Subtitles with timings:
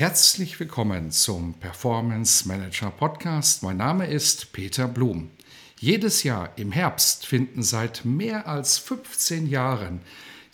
[0.00, 3.62] Herzlich willkommen zum Performance Manager Podcast.
[3.62, 5.28] Mein Name ist Peter Blum.
[5.78, 10.00] Jedes Jahr im Herbst finden seit mehr als 15 Jahren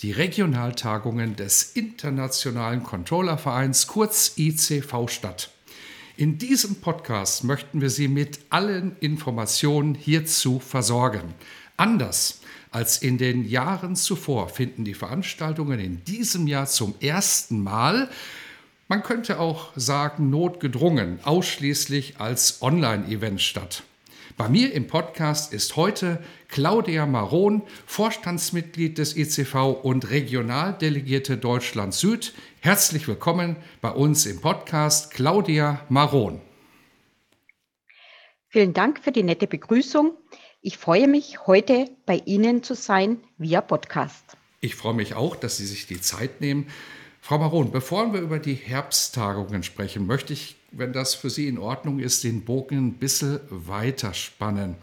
[0.03, 5.53] die Regionaltagungen des Internationalen Controllervereins kurz ICV statt.
[6.17, 11.35] In diesem Podcast möchten wir Sie mit allen Informationen hierzu versorgen.
[11.77, 12.41] Anders
[12.73, 18.11] als in den Jahren zuvor finden die Veranstaltungen in diesem Jahr zum ersten Mal
[18.89, 23.83] man könnte auch sagen, notgedrungen, ausschließlich als Online-Event statt.
[24.37, 32.35] Bei mir im Podcast ist heute Claudia Maron, Vorstandsmitglied des ECV und Regionaldelegierte Deutschland Süd.
[32.61, 36.41] Herzlich willkommen bei uns im Podcast, Claudia Maron.
[38.49, 40.13] Vielen Dank für die nette Begrüßung.
[40.61, 44.37] Ich freue mich, heute bei Ihnen zu sein via Podcast.
[44.61, 46.67] Ich freue mich auch, dass Sie sich die Zeit nehmen.
[47.27, 51.59] Frau Baron, bevor wir über die Herbsttagungen sprechen, möchte ich, wenn das für Sie in
[51.59, 54.77] Ordnung ist, den Bogen ein bisschen weiterspannen.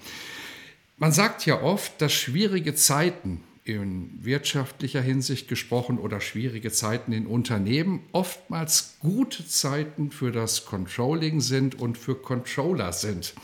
[0.98, 7.28] Man sagt ja oft, dass schwierige Zeiten in wirtschaftlicher Hinsicht gesprochen oder schwierige Zeiten in
[7.28, 13.36] Unternehmen oftmals gute Zeiten für das Controlling sind und für Controller sind.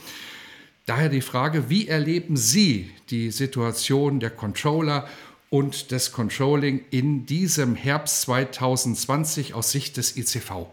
[0.88, 5.08] Daher die Frage, wie erleben Sie die Situation der Controller
[5.50, 10.68] und des Controlling in diesem Herbst 2020 aus Sicht des ICV?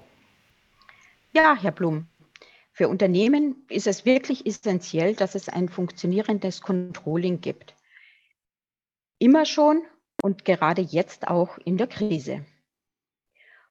[1.32, 2.06] Ja, Herr Blum,
[2.72, 7.74] für Unternehmen ist es wirklich essentiell, dass es ein funktionierendes Controlling gibt.
[9.18, 9.82] Immer schon
[10.22, 12.44] und gerade jetzt auch in der Krise.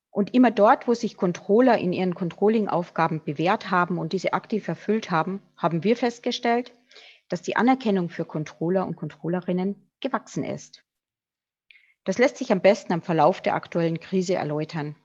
[0.09, 5.11] Und immer dort, wo sich Controller in ihren Controlling-Aufgaben bewährt haben und diese aktiv erfüllt
[5.11, 6.73] haben, haben wir festgestellt,
[7.27, 10.84] dass die Anerkennung für Controller und Controllerinnen gewachsen ist.
[12.05, 14.95] Das lässt sich am besten am Verlauf der aktuellen Krise erläutern.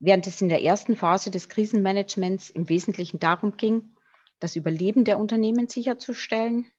[0.00, 3.94] Während es in der ersten Phase des Krisenmanagements im Wesentlichen darum ging,
[4.40, 6.70] das Überleben der Unternehmen sicherzustellen,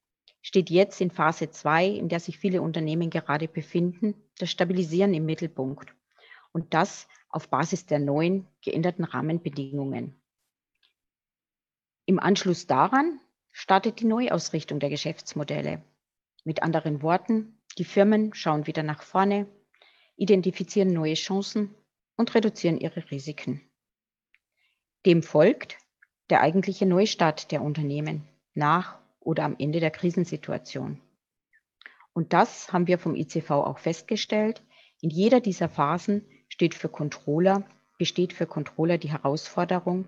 [0.42, 5.26] steht jetzt in Phase 2, in der sich viele Unternehmen gerade befinden, das Stabilisieren im
[5.26, 5.96] Mittelpunkt.
[6.52, 10.20] Und das auf Basis der neuen geänderten Rahmenbedingungen.
[12.06, 13.20] Im Anschluss daran
[13.52, 15.84] startet die Neuausrichtung der Geschäftsmodelle.
[16.44, 19.47] Mit anderen Worten, die Firmen schauen wieder nach vorne,
[20.16, 21.75] identifizieren neue Chancen
[22.16, 23.62] und reduzieren ihre Risiken.
[25.06, 25.78] Dem folgt
[26.30, 31.02] der eigentliche Neustart der Unternehmen nach oder am Ende der Krisensituation.
[32.13, 34.63] Und das haben wir vom ICV auch festgestellt.
[35.02, 37.66] In jeder dieser Phasen steht für Controller,
[37.97, 40.06] besteht für Controller die Herausforderung,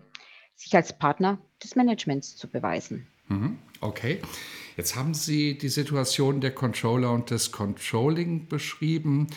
[0.55, 3.07] sich als Partner des Managements zu beweisen.
[3.29, 3.57] Mhm.
[3.81, 4.19] Okay.
[4.75, 9.27] Jetzt haben Sie die Situation der Controller und des Controlling beschrieben.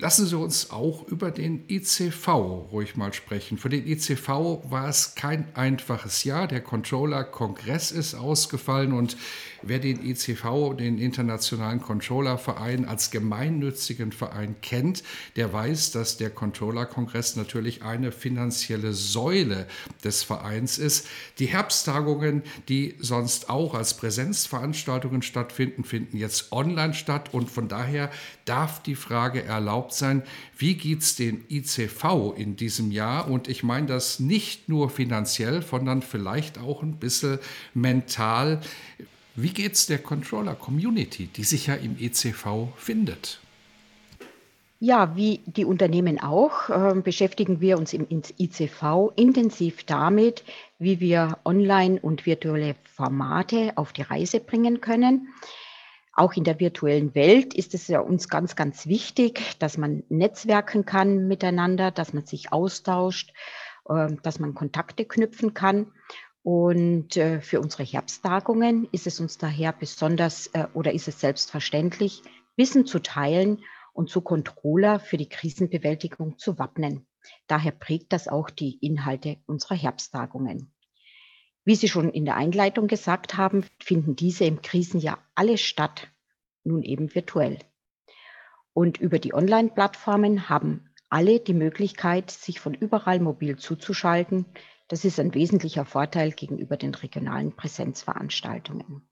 [0.00, 2.26] Lassen Sie uns auch über den ICV
[2.72, 3.58] ruhig mal sprechen.
[3.58, 4.28] Für den ICV
[4.70, 6.48] war es kein einfaches Jahr.
[6.48, 9.18] Der Controller-Kongress ist ausgefallen und
[9.60, 15.02] wer den ICV, den Internationalen Controller-Verein, als gemeinnützigen Verein kennt,
[15.36, 19.66] der weiß, dass der Controller-Kongress natürlich eine finanzielle Säule
[20.02, 21.08] des Vereins ist.
[21.38, 28.10] Die Herbsttagungen, die sonst auch als Präsenzveranstaltungen stattfinden, finden jetzt online statt und von daher
[28.46, 30.22] darf die Frage erlaubt erlaubt sein.
[30.56, 33.30] Wie geht es den ICV in diesem Jahr?
[33.30, 37.38] Und ich meine das nicht nur finanziell, sondern vielleicht auch ein bisschen
[37.74, 38.60] mental.
[39.36, 43.40] Wie geht es der Controller-Community, die sich ja im ICV findet?
[44.82, 50.42] Ja, wie die Unternehmen auch, äh, beschäftigen wir uns im ICV intensiv damit,
[50.78, 55.28] wie wir online und virtuelle Formate auf die Reise bringen können.
[56.20, 60.84] Auch in der virtuellen Welt ist es ja uns ganz, ganz wichtig, dass man netzwerken
[60.84, 63.32] kann miteinander, dass man sich austauscht,
[63.88, 65.92] ähm, dass man Kontakte knüpfen kann.
[66.42, 72.22] Und äh, für unsere Herbsttagungen ist es uns daher besonders äh, oder ist es selbstverständlich,
[72.54, 73.64] Wissen zu teilen
[73.94, 77.06] und zu Controller für die Krisenbewältigung zu wappnen.
[77.46, 80.70] Daher prägt das auch die Inhalte unserer Herbsttagungen.
[81.64, 86.08] Wie Sie schon in der Einleitung gesagt haben, finden diese im Krisenjahr alle statt.
[86.62, 87.58] nun eben virtuell.
[88.72, 94.46] Und über die Online-Plattformen haben alle die Möglichkeit, sich von überall mobil zuzuschalten.
[94.88, 99.08] Das ist ein wesentlicher Vorteil gegenüber den regionalen Präsenzveranstaltungen.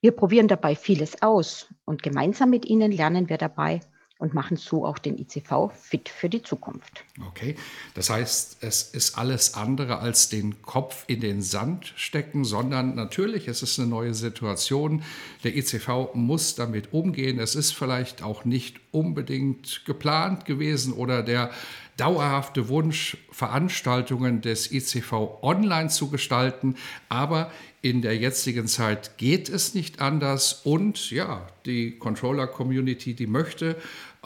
[0.00, 3.80] Wir probieren dabei vieles aus und gemeinsam mit Ihnen lernen wir dabei,
[4.18, 7.04] und machen so auch den ICV fit für die Zukunft.
[7.28, 7.54] Okay,
[7.94, 13.46] das heißt, es ist alles andere als den Kopf in den Sand stecken, sondern natürlich,
[13.46, 15.04] es ist eine neue Situation.
[15.44, 17.38] Der ICV muss damit umgehen.
[17.38, 21.50] Es ist vielleicht auch nicht unbedingt geplant gewesen oder der
[21.98, 26.76] dauerhafte Wunsch, Veranstaltungen des ICV online zu gestalten.
[27.08, 27.50] Aber
[27.82, 30.62] in der jetzigen Zeit geht es nicht anders.
[30.64, 33.76] Und ja, die Controller-Community, die möchte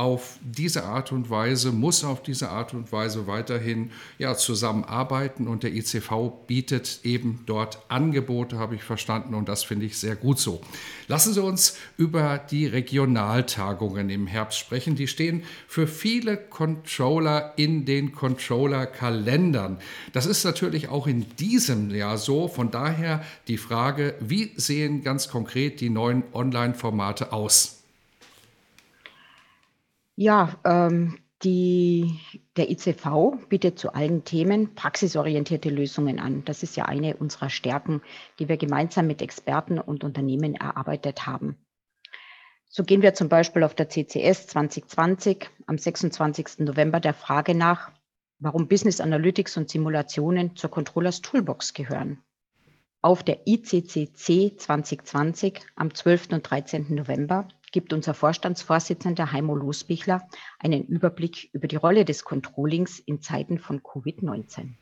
[0.02, 5.46] auf diese Art und Weise, muss auf diese Art und Weise weiterhin ja, zusammenarbeiten.
[5.46, 9.32] Und der ICV bietet eben dort Angebote, habe ich verstanden.
[9.32, 10.60] Und das finde ich sehr gut so.
[11.06, 14.96] Lassen Sie uns über die Regionaltagungen im Herbst sprechen.
[14.96, 19.78] Die stehen für viele Controller in den Controller-Kalendern.
[20.12, 22.49] Das ist natürlich auch in diesem Jahr so.
[22.49, 27.81] Von daher die Frage, wie sehen ganz konkret die neuen Online-Formate aus?
[30.23, 32.21] Ja, ähm, die,
[32.57, 36.45] der ICV bietet zu allen Themen praxisorientierte Lösungen an.
[36.45, 38.03] Das ist ja eine unserer Stärken,
[38.39, 41.57] die wir gemeinsam mit Experten und Unternehmen erarbeitet haben.
[42.69, 46.61] So gehen wir zum Beispiel auf der CCS 2020 am 26.
[46.61, 47.91] November der Frage nach,
[48.39, 52.23] warum Business Analytics und Simulationen zur Controllers Toolbox gehören.
[53.01, 56.29] Auf der ICCC 2020 am 12.
[56.31, 56.95] und 13.
[56.95, 60.29] November gibt unser Vorstandsvorsitzender Heimo Losbichler
[60.59, 64.75] einen Überblick über die Rolle des Controllings in Zeiten von Covid-19.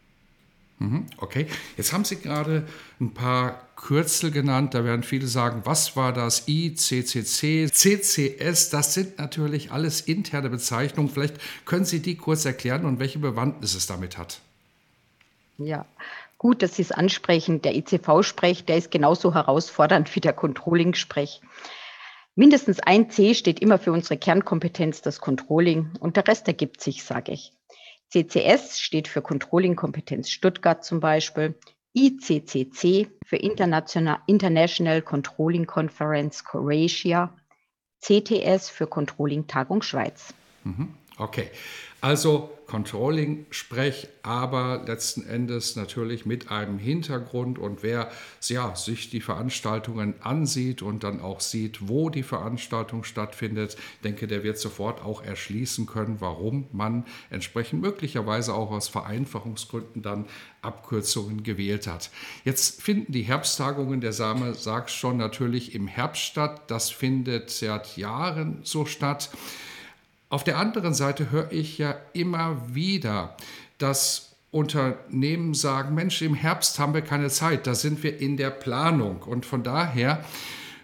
[0.81, 1.47] Mhm, okay,
[1.77, 2.67] jetzt haben Sie gerade
[3.01, 4.73] ein paar Kürzel genannt.
[4.73, 8.71] Da werden viele sagen, was war das ICCC, CCS?
[8.71, 11.11] Das sind natürlich alles interne Bezeichnungen.
[11.11, 11.35] Vielleicht
[11.67, 14.41] können Sie die kurz erklären und welche Bewandtnis es damit hat.
[15.59, 15.85] Ja,
[16.39, 17.61] gut, dass Sie es ansprechen.
[17.61, 21.43] Der ICV-Sprech, der ist genauso herausfordernd wie der Controlling-Sprech.
[22.41, 27.05] Mindestens ein C steht immer für unsere Kernkompetenz, das Controlling, und der Rest ergibt sich,
[27.05, 27.53] sage ich.
[28.09, 31.55] CCS steht für Controlling-Kompetenz Stuttgart zum Beispiel,
[31.93, 37.37] ICCC für International, International Controlling Conference Croatia,
[38.01, 40.33] CTS für Controlling Tagung Schweiz.
[40.65, 40.95] Mhm.
[41.20, 41.50] Okay,
[42.00, 47.58] also Controlling sprech, aber letzten Endes natürlich mit einem Hintergrund.
[47.58, 48.11] Und wer
[48.49, 54.44] ja, sich die Veranstaltungen ansieht und dann auch sieht, wo die Veranstaltung stattfindet, denke, der
[54.44, 60.25] wird sofort auch erschließen können, warum man entsprechend möglicherweise auch aus Vereinfachungsgründen dann
[60.62, 62.11] Abkürzungen gewählt hat.
[62.44, 66.62] Jetzt finden die Herbsttagungen, der Same sagt schon, natürlich im Herbst statt.
[66.69, 69.28] Das findet seit Jahren so statt.
[70.31, 73.37] Auf der anderen Seite höre ich ja immer wieder,
[73.79, 78.50] dass Unternehmen sagen, Mensch, im Herbst haben wir keine Zeit, da sind wir in der
[78.50, 79.23] Planung.
[79.23, 80.25] Und von daher,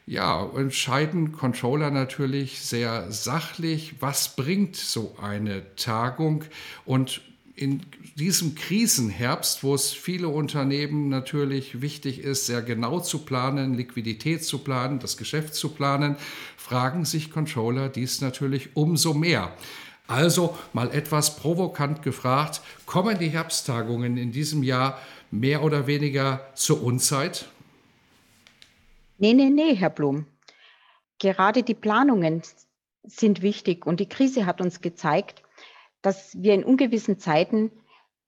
[0.04, 6.44] ja, entscheiden Controller natürlich sehr sachlich, was bringt so eine Tagung
[6.84, 7.20] und
[7.56, 7.80] in
[8.16, 14.58] diesem Krisenherbst, wo es viele Unternehmen natürlich wichtig ist, sehr genau zu planen, Liquidität zu
[14.58, 16.16] planen, das Geschäft zu planen,
[16.66, 19.52] fragen sich Controller dies natürlich umso mehr.
[20.08, 24.98] Also mal etwas provokant gefragt, kommen die Herbsttagungen in diesem Jahr
[25.30, 27.46] mehr oder weniger zur Unzeit?
[29.18, 30.26] Nee, nee, nee, Herr Blum.
[31.20, 32.42] Gerade die Planungen
[33.04, 35.44] sind wichtig und die Krise hat uns gezeigt,
[36.02, 37.70] dass wir in ungewissen Zeiten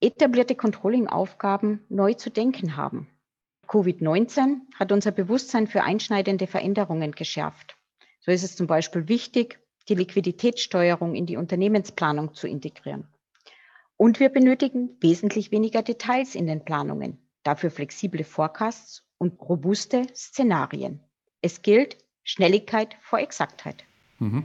[0.00, 3.08] etablierte Controlling-Aufgaben neu zu denken haben.
[3.66, 7.77] Covid-19 hat unser Bewusstsein für einschneidende Veränderungen geschärft.
[8.28, 9.58] So ist es zum Beispiel wichtig,
[9.88, 13.08] die Liquiditätssteuerung in die Unternehmensplanung zu integrieren.
[13.96, 21.00] Und wir benötigen wesentlich weniger Details in den Planungen, dafür flexible Forecasts und robuste Szenarien.
[21.40, 23.84] Es gilt Schnelligkeit vor Exaktheit.
[24.18, 24.44] Mhm.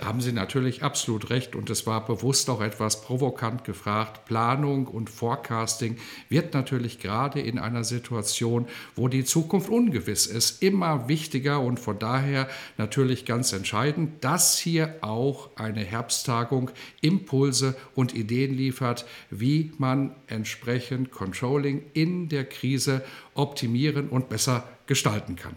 [0.00, 4.24] Da haben Sie natürlich absolut recht und es war bewusst auch etwas provokant gefragt.
[4.24, 5.98] Planung und Forecasting
[6.30, 8.66] wird natürlich gerade in einer Situation,
[8.96, 14.94] wo die Zukunft ungewiss ist, immer wichtiger und von daher natürlich ganz entscheidend, dass hier
[15.02, 16.70] auch eine Herbsttagung
[17.02, 23.04] Impulse und Ideen liefert, wie man entsprechend Controlling in der Krise
[23.34, 25.56] optimieren und besser gestalten kann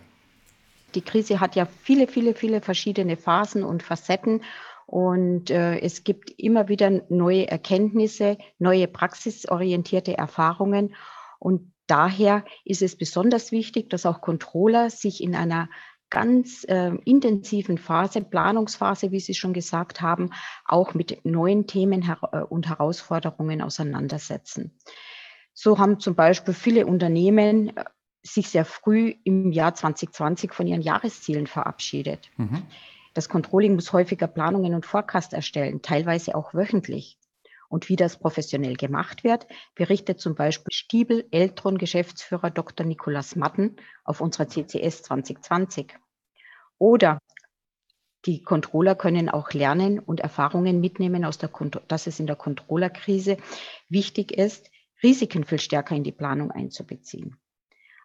[0.95, 4.43] die Krise hat ja viele, viele, viele verschiedene Phasen und Facetten.
[4.85, 10.95] Und äh, es gibt immer wieder neue Erkenntnisse, neue praxisorientierte Erfahrungen.
[11.39, 15.69] Und daher ist es besonders wichtig, dass auch Controller sich in einer
[16.09, 20.29] ganz äh, intensiven Phase, Planungsphase, wie Sie schon gesagt haben,
[20.65, 24.77] auch mit neuen Themen her äh, und Herausforderungen auseinandersetzen.
[25.55, 27.83] So haben zum Beispiel viele Unternehmen äh,
[28.24, 32.32] sich sehr früh im Jahr 2020 von ihren Jahreszielen verabschiedet.
[32.38, 32.63] Mhm.
[33.13, 37.20] Das Controlling muss häufiger Planungen und Forecast erstellen, teilweise auch wöchentlich.
[37.70, 42.86] Und wie das professionell gemacht wird, berichtet zum Beispiel Stiebel Eltron Geschäftsführer Dr.
[42.86, 45.96] Nikolas Matten auf unserer CCS 2020.
[46.77, 47.20] Oder
[48.25, 51.50] die Controller können auch lernen und Erfahrungen mitnehmen, aus der,
[51.88, 53.38] dass es in der Controllerkrise
[53.89, 54.70] wichtig ist,
[55.01, 57.38] Risiken viel stärker in die Planung einzubeziehen.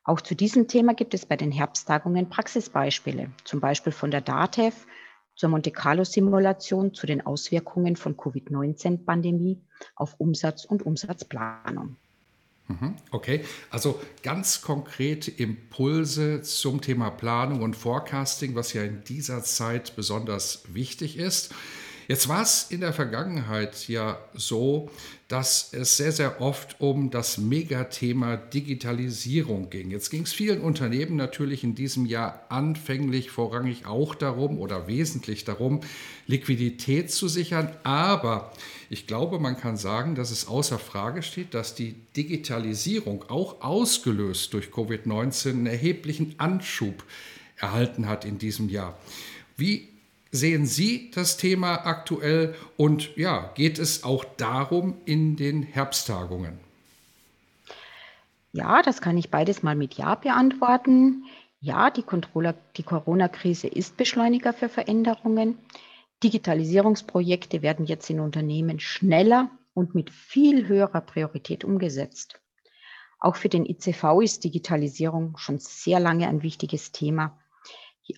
[0.08, 4.74] Auch zu diesem Thema gibt es bei den Herbsttagungen Praxisbeispiele, zum Beispiel von der DATEV
[5.36, 9.60] zur Monte Carlo Simulation zu den Auswirkungen von Covid-19-Pandemie
[9.96, 11.96] auf Umsatz und Umsatzplanung.
[12.68, 19.44] Mhm, okay, also ganz konkrete Impulse zum Thema Planung und Forecasting, was ja in dieser
[19.44, 21.54] Zeit besonders wichtig ist.
[22.08, 24.90] Jetzt war es in der Vergangenheit ja so,
[25.28, 29.90] dass es sehr, sehr oft um das Megathema Digitalisierung ging.
[29.90, 35.44] Jetzt ging es vielen Unternehmen natürlich in diesem Jahr anfänglich vorrangig auch darum oder wesentlich
[35.44, 35.82] darum,
[36.26, 37.76] Liquidität zu sichern.
[37.82, 38.54] Aber
[38.88, 44.54] ich glaube, man kann sagen, dass es außer Frage steht, dass die Digitalisierung auch ausgelöst
[44.54, 47.04] durch Covid-19 einen erheblichen Anschub
[47.56, 48.98] erhalten hat in diesem Jahr.
[49.58, 49.88] Wie
[50.30, 56.58] sehen Sie das Thema aktuell und ja, geht es auch darum in den Herbsttagungen?
[58.52, 61.24] Ja, das kann ich beides mal mit Ja beantworten.
[61.60, 62.04] Ja, die,
[62.76, 65.58] die Corona-Krise ist Beschleuniger für Veränderungen.
[66.22, 72.40] Digitalisierungsprojekte werden jetzt in Unternehmen schneller und mit viel höherer Priorität umgesetzt.
[73.20, 77.38] Auch für den ICV ist Digitalisierung schon sehr lange ein wichtiges Thema.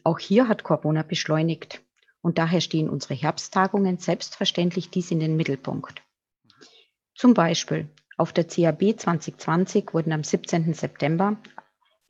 [0.05, 1.80] Auch hier hat Corona beschleunigt.
[2.23, 6.03] Und daher stehen unsere Herbsttagungen selbstverständlich dies in den Mittelpunkt.
[7.15, 10.75] Zum Beispiel auf der CAB 2020 wurden am 17.
[10.75, 11.37] September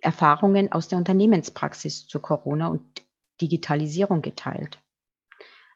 [0.00, 2.82] Erfahrungen aus der Unternehmenspraxis zu Corona und
[3.40, 4.78] Digitalisierung geteilt.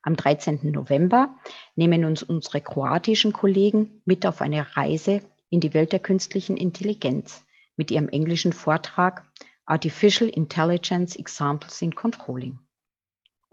[0.02, 0.70] Am 13.
[0.70, 1.34] November
[1.76, 7.44] nehmen uns unsere kroatischen Kollegen mit auf eine Reise in die Welt der künstlichen Intelligenz
[7.76, 9.24] mit ihrem englischen Vortrag
[9.66, 12.58] Artificial Intelligence Examples in Controlling.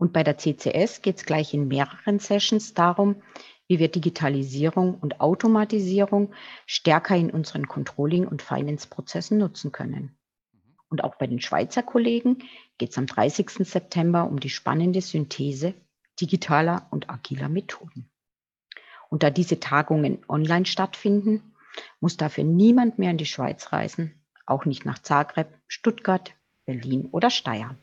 [0.02, 3.22] Und bei der CCS geht es gleich in mehreren Sessions darum,
[3.68, 6.34] wie wir Digitalisierung und Automatisierung
[6.66, 10.18] stärker in unseren Controlling- und Finance-Prozessen nutzen können.
[10.90, 12.40] Und auch bei den Schweizer Kollegen
[12.80, 13.64] geht es am 30.
[13.64, 15.76] September um die spannende Synthese
[16.20, 18.10] digitaler und agiler Methoden.
[19.12, 21.54] Und da diese Tagungen online stattfinden,
[22.00, 26.34] muss dafür niemand mehr in die Schweiz reisen, auch nicht nach Zagreb, Stuttgart,
[26.66, 27.78] Berlin oder Steyr.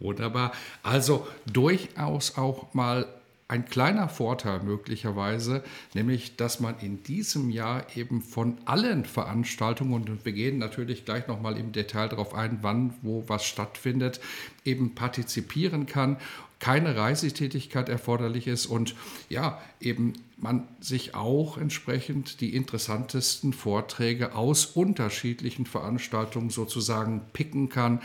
[0.00, 0.52] Wunderbar.
[0.82, 3.06] Also durchaus auch mal
[3.46, 10.24] ein kleiner Vorteil möglicherweise, nämlich dass man in diesem Jahr eben von allen Veranstaltungen, und
[10.24, 14.20] wir gehen natürlich gleich nochmal im Detail darauf ein, wann, wo was stattfindet,
[14.64, 16.16] eben partizipieren kann,
[16.58, 18.94] keine Reisetätigkeit erforderlich ist und
[19.28, 28.00] ja, eben man sich auch entsprechend die interessantesten Vorträge aus unterschiedlichen Veranstaltungen sozusagen picken kann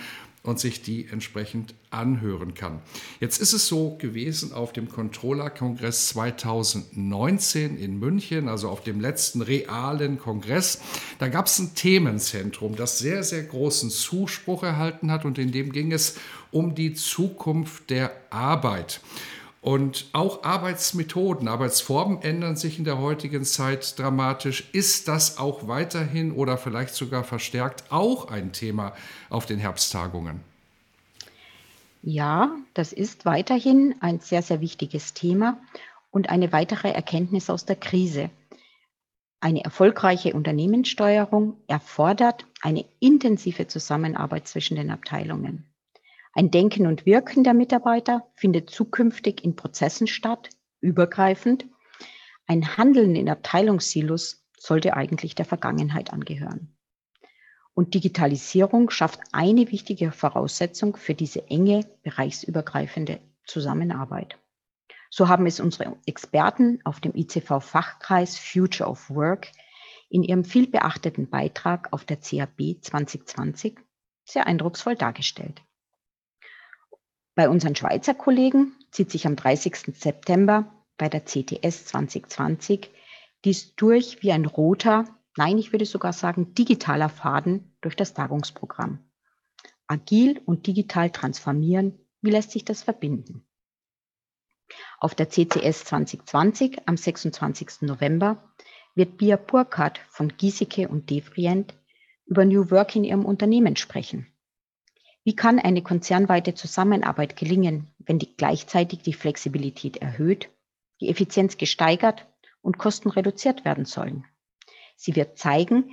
[0.50, 2.82] und sich die entsprechend anhören kann.
[3.20, 9.44] Jetzt ist es so gewesen auf dem Controller-Kongress 2019 in München, also auf dem letzten
[9.44, 10.82] realen Kongress.
[11.20, 15.72] Da gab es ein Themenzentrum, das sehr, sehr großen Zuspruch erhalten hat und in dem
[15.72, 16.16] ging es
[16.52, 19.02] um die Zukunft der Arbeit.
[19.62, 24.70] Und auch Arbeitsmethoden, Arbeitsformen ändern sich in der heutigen Zeit dramatisch.
[24.72, 28.94] Ist das auch weiterhin oder vielleicht sogar verstärkt auch ein Thema
[29.30, 30.40] auf den Herbsttagungen?
[32.02, 35.60] Ja, das ist weiterhin ein sehr, sehr wichtiges Thema
[36.12, 38.30] und eine weitere Erkenntnis aus der Krise.
[39.42, 45.69] Eine erfolgreiche Unternehmenssteuerung erfordert eine intensive Zusammenarbeit zwischen den Abteilungen.
[46.34, 51.66] Ein Denken und Wirken der Mitarbeiter findet zukünftig in Prozessen statt, übergreifend.
[52.46, 56.76] Ein Handeln in Abteilungssilos sollte eigentlich der Vergangenheit angehören.
[57.74, 64.38] Und Digitalisierung schafft eine wichtige Voraussetzung für diese enge, bereichsübergreifende Zusammenarbeit.
[65.10, 69.52] So haben es unsere Experten auf dem ICV-Fachkreis Future of Work
[70.10, 73.80] in ihrem vielbeachteten Beitrag auf der CAB 2020
[74.26, 75.62] sehr eindrucksvoll dargestellt.
[77.40, 79.96] Bei unseren Schweizer Kollegen zieht sich am 30.
[79.96, 82.92] September bei der CTS 2020
[83.46, 85.06] dies durch wie ein roter,
[85.38, 89.10] nein, ich würde sogar sagen digitaler Faden durch das Tagungsprogramm.
[89.88, 91.98] agil und digital transformieren.
[92.20, 93.48] Wie lässt sich das verbinden?
[94.98, 97.84] Auf der CCS 2020 am 26.
[97.84, 98.52] November
[98.96, 101.74] wird Bia Burkhardt von Giesecke und Devrient
[102.26, 104.28] über New Work in ihrem Unternehmen sprechen.
[105.30, 110.50] Wie kann eine konzernweite Zusammenarbeit gelingen, wenn die gleichzeitig die Flexibilität erhöht,
[111.02, 112.26] die Effizienz gesteigert
[112.64, 114.26] und Kosten reduziert werden sollen?
[114.96, 115.92] Sie wird zeigen,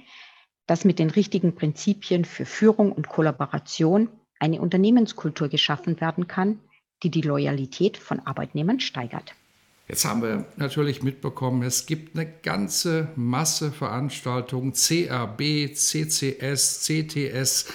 [0.66, 4.08] dass mit den richtigen Prinzipien für Führung und Kollaboration
[4.40, 6.58] eine Unternehmenskultur geschaffen werden kann,
[7.02, 9.34] die die Loyalität von Arbeitnehmern steigert.
[9.86, 17.66] Jetzt haben wir natürlich mitbekommen, es gibt eine ganze Masse Veranstaltungen, CAB, CCS, CTS.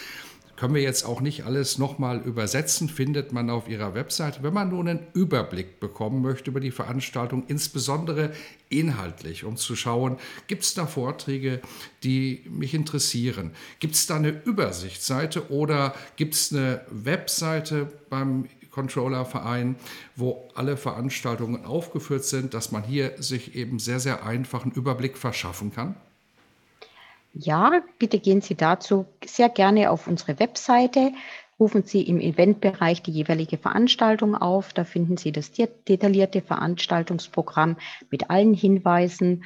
[0.61, 4.43] Können wir jetzt auch nicht alles nochmal übersetzen, findet man auf Ihrer Website.
[4.43, 8.31] Wenn man nun einen Überblick bekommen möchte über die Veranstaltung, insbesondere
[8.69, 11.61] inhaltlich, um zu schauen, gibt es da Vorträge,
[12.03, 13.53] die mich interessieren?
[13.79, 19.77] Gibt es da eine Übersichtsseite oder gibt es eine Webseite beim Controller-Verein,
[20.15, 25.17] wo alle Veranstaltungen aufgeführt sind, dass man hier sich eben sehr, sehr einfach einen Überblick
[25.17, 25.95] verschaffen kann?
[27.33, 31.13] Ja, bitte gehen Sie dazu sehr gerne auf unsere Webseite.
[31.59, 34.73] Rufen Sie im Eventbereich die jeweilige Veranstaltung auf.
[34.73, 37.77] Da finden Sie das detaillierte Veranstaltungsprogramm
[38.09, 39.45] mit allen Hinweisen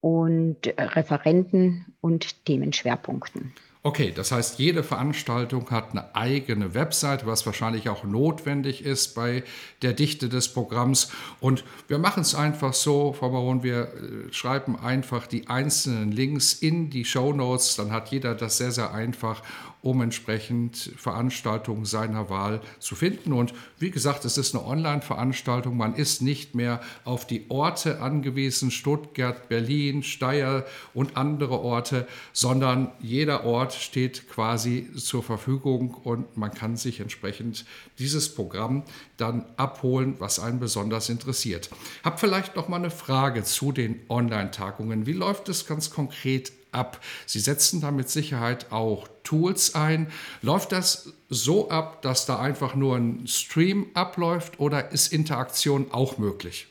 [0.00, 3.52] und Referenten und Themenschwerpunkten.
[3.84, 9.42] Okay, das heißt, jede Veranstaltung hat eine eigene Website, was wahrscheinlich auch notwendig ist bei
[9.82, 11.10] der Dichte des Programms.
[11.40, 16.52] Und wir machen es einfach so, Frau Baron, wir äh, schreiben einfach die einzelnen Links
[16.52, 19.42] in die Show Notes, dann hat jeder das sehr, sehr einfach
[19.82, 23.32] um entsprechend Veranstaltungen seiner Wahl zu finden.
[23.32, 25.76] Und wie gesagt, es ist eine Online-Veranstaltung.
[25.76, 32.92] Man ist nicht mehr auf die Orte angewiesen, Stuttgart, Berlin, Steyr und andere Orte, sondern
[33.00, 37.64] jeder Ort steht quasi zur Verfügung und man kann sich entsprechend
[37.98, 38.84] dieses Programm
[39.22, 41.70] dann abholen, was einen besonders interessiert.
[42.04, 45.06] Hab vielleicht noch mal eine Frage zu den Online-Tagungen.
[45.06, 47.00] Wie läuft es ganz konkret ab.
[47.26, 50.10] Sie setzen da mit Sicherheit auch Tools ein.
[50.40, 56.18] Läuft das so ab, dass da einfach nur ein Stream abläuft oder ist Interaktion auch
[56.18, 56.66] möglich?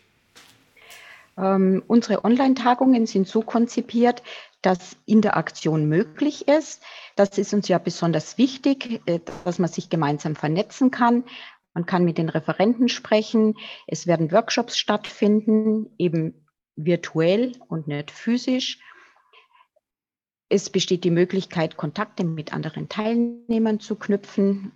[1.37, 4.21] Ähm, unsere Online-Tagungen sind so konzipiert,
[4.61, 6.81] dass Interaktion möglich ist.
[7.15, 11.23] Das ist uns ja besonders wichtig, äh, dass man sich gemeinsam vernetzen kann.
[11.73, 13.55] Man kann mit den Referenten sprechen.
[13.87, 18.79] Es werden Workshops stattfinden, eben virtuell und nicht physisch.
[20.49, 24.73] Es besteht die Möglichkeit, Kontakte mit anderen Teilnehmern zu knüpfen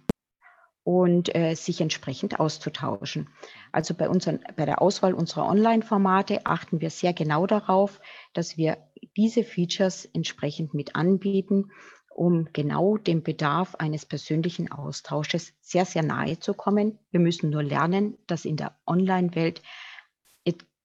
[0.86, 3.28] und äh, sich entsprechend auszutauschen.
[3.72, 8.00] Also bei, unseren, bei der Auswahl unserer Online-Formate achten wir sehr genau darauf,
[8.34, 8.78] dass wir
[9.18, 11.72] diese Features entsprechend mit anbieten,
[12.16, 16.98] um genau dem Bedarf eines persönlichen Austausches sehr, sehr nahe zu kommen.
[17.12, 19.62] Wir müssen nur lernen, dass in der Online-Welt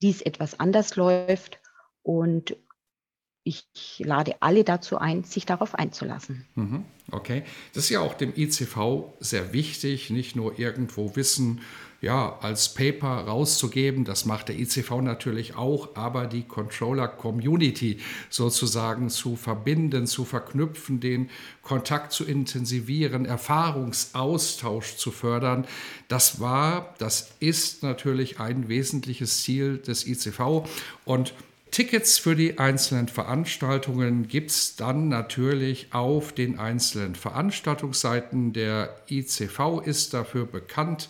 [0.03, 1.61] dies etwas anders läuft
[2.03, 2.57] und
[3.43, 3.67] ich
[3.99, 6.47] lade alle dazu ein, sich darauf einzulassen.
[6.55, 7.43] Mhm, okay.
[7.73, 11.61] Das ist ja auch dem ICV sehr wichtig, nicht nur irgendwo Wissen
[12.01, 14.05] ja, als Paper rauszugeben.
[14.05, 17.99] Das macht der ICV natürlich auch, aber die Controller-Community
[18.31, 21.29] sozusagen zu verbinden, zu verknüpfen, den
[21.63, 25.67] Kontakt zu intensivieren, Erfahrungsaustausch zu fördern.
[26.09, 30.65] Das war, das ist natürlich ein wesentliches Ziel des ICV
[31.05, 31.35] und
[31.71, 38.53] Tickets für die einzelnen Veranstaltungen gibt es dann natürlich auf den einzelnen Veranstaltungsseiten.
[38.53, 41.09] Der ICV ist dafür bekannt,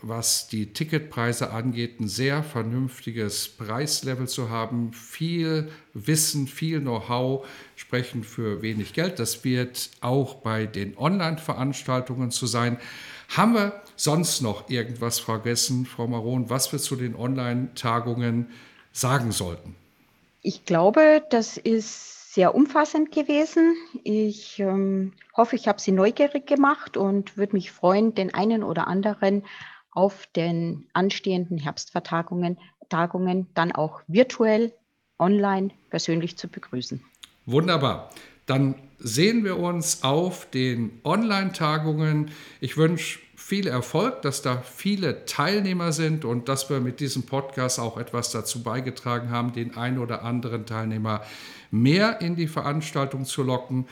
[0.00, 4.92] was die Ticketpreise angeht, ein sehr vernünftiges Preislevel zu haben.
[4.92, 9.18] Viel Wissen, viel Know-how sprechen für wenig Geld.
[9.18, 12.78] Das wird auch bei den Online-Veranstaltungen zu sein.
[13.36, 18.48] Haben wir sonst noch irgendwas vergessen, Frau Maron, was wir zu den Online-Tagungen
[18.92, 19.74] sagen sollten?
[20.42, 23.74] Ich glaube, das ist sehr umfassend gewesen.
[24.04, 28.86] Ich ähm, hoffe, ich habe Sie neugierig gemacht und würde mich freuen, den einen oder
[28.86, 29.44] anderen
[29.98, 32.56] auf den anstehenden Herbstvertagungen
[32.88, 34.72] Tagungen dann auch virtuell,
[35.18, 37.02] online, persönlich zu begrüßen.
[37.46, 38.10] Wunderbar.
[38.46, 42.30] Dann sehen wir uns auf den Online-Tagungen.
[42.60, 47.80] Ich wünsche viel Erfolg, dass da viele Teilnehmer sind und dass wir mit diesem Podcast
[47.80, 51.22] auch etwas dazu beigetragen haben, den einen oder anderen Teilnehmer
[51.72, 53.88] mehr in die Veranstaltung zu locken.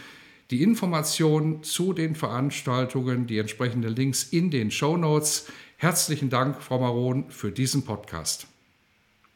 [0.50, 5.50] Die Informationen zu den Veranstaltungen, die entsprechenden Links in den Show Notes.
[5.76, 8.46] Herzlichen Dank, Frau Maron, für diesen Podcast.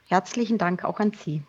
[0.07, 1.43] Herzlichen Dank auch an Sie.